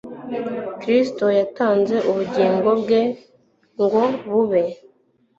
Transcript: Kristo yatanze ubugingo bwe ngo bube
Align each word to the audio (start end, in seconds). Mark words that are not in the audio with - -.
Kristo 0.81 1.25
yatanze 1.39 1.95
ubugingo 2.09 2.69
bwe 2.81 3.01
ngo 3.83 4.01
bube 4.31 4.63